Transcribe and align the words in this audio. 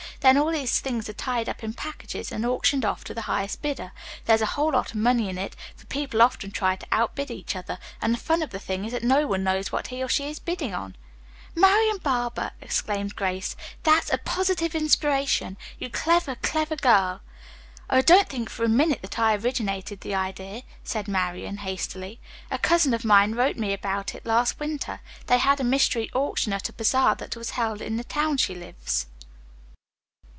Then 0.21 0.37
all 0.37 0.51
these 0.51 0.79
things 0.79 1.09
are 1.09 1.13
tied 1.13 1.49
up 1.49 1.63
in 1.63 1.73
packages 1.73 2.31
and 2.31 2.45
auctioned 2.45 2.85
off 2.85 3.03
to 3.05 3.13
the 3.15 3.23
highest 3.23 3.63
bidder. 3.63 3.91
There 4.25 4.35
is 4.35 4.41
a 4.43 4.53
whole 4.53 4.73
lot 4.73 4.91
of 4.91 4.95
money 4.97 5.29
in 5.29 5.37
it, 5.39 5.55
for 5.75 5.87
people 5.87 6.21
often 6.21 6.51
try 6.51 6.75
to 6.75 6.85
outbid 6.91 7.31
each 7.31 7.55
other, 7.55 7.79
and 7.99 8.13
the 8.13 8.19
fun 8.19 8.43
of 8.43 8.51
the 8.51 8.59
thing 8.59 8.85
is 8.85 8.91
that 8.91 9.01
no 9.03 9.25
one 9.25 9.43
knows 9.43 9.71
what 9.71 9.87
he 9.87 10.03
or 10.03 10.07
she 10.07 10.25
is 10.29 10.37
bidding 10.37 10.75
on." 10.75 10.95
"Marian 11.55 11.97
Barber," 11.97 12.51
exclaimed 12.61 13.15
Grace, 13.15 13.55
"that's 13.81 14.11
a 14.13 14.19
positive 14.19 14.75
inspiration! 14.75 15.57
You 15.79 15.89
clever, 15.89 16.35
clever 16.35 16.75
girl!" 16.75 17.21
"Oh, 17.89 18.01
don't 18.01 18.29
think 18.29 18.47
for 18.47 18.63
a 18.63 18.69
minute 18.69 19.01
that 19.01 19.17
I 19.17 19.33
originated 19.35 20.01
the 20.01 20.13
idea," 20.13 20.61
said 20.83 21.07
Marian 21.07 21.57
hastily. 21.57 22.19
"A 22.51 22.59
cousin 22.59 22.93
of 22.93 23.03
mine 23.03 23.33
wrote 23.33 23.57
me 23.57 23.73
about 23.73 24.13
it 24.13 24.23
last 24.27 24.59
winter. 24.59 24.99
They 25.25 25.39
had 25.39 25.59
a 25.59 25.63
'Mystery 25.63 26.11
Auction' 26.13 26.53
at 26.53 26.69
a 26.69 26.73
bazaar 26.73 27.15
that 27.15 27.35
was 27.35 27.51
held 27.51 27.81
in 27.81 27.97
the 27.97 28.03
town 28.03 28.37
she 28.37 28.53
lives." 28.53 29.07